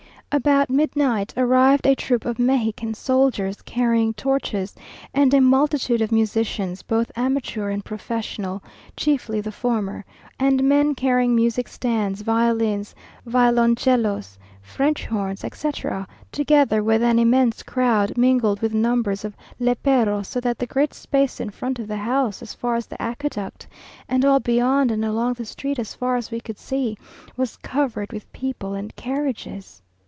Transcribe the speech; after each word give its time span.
About 0.33 0.69
midnight 0.69 1.33
arrived 1.35 1.85
a 1.85 1.93
troop 1.93 2.23
of 2.23 2.39
Mexican 2.39 2.93
soldiers, 2.93 3.61
carrying 3.63 4.13
torches, 4.13 4.73
and 5.13 5.33
a 5.33 5.41
multitude 5.41 5.99
of 6.01 6.09
musicians, 6.09 6.81
both 6.83 7.11
amateur 7.17 7.67
and 7.69 7.83
professional, 7.83 8.63
chiefly 8.95 9.41
the 9.41 9.51
former, 9.51 10.05
and 10.39 10.63
men 10.63 10.95
carrying 10.95 11.35
music 11.35 11.67
stands, 11.67 12.21
violins, 12.21 12.95
violoncellos, 13.27 14.37
French 14.61 15.05
horns, 15.05 15.43
etc., 15.43 16.07
together 16.31 16.81
with 16.81 17.03
an 17.03 17.19
immense 17.19 17.61
crowd, 17.61 18.17
mingled 18.17 18.61
with 18.61 18.73
numbers 18.73 19.25
of 19.25 19.35
léperos, 19.59 20.27
so 20.27 20.39
that 20.39 20.57
the 20.59 20.65
great 20.65 20.93
space 20.93 21.41
in 21.41 21.49
front 21.49 21.77
of 21.77 21.89
the 21.89 21.97
house 21.97 22.41
as 22.41 22.53
far 22.53 22.75
as 22.77 22.85
the 22.85 23.01
aqueduct, 23.01 23.67
and 24.07 24.23
all 24.23 24.39
beyond 24.39 24.91
and 24.91 25.03
along 25.03 25.33
the 25.33 25.43
street 25.43 25.77
as 25.77 25.93
far 25.93 26.15
as 26.15 26.31
we 26.31 26.39
could 26.39 26.57
see, 26.57 26.97
was 27.35 27.57
covered 27.57 28.13
with 28.13 28.31
people 28.31 28.73
and 28.73 28.95
carriages. 28.95 29.81